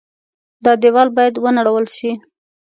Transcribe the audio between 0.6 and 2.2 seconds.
دا دېوال باید ونړول شي.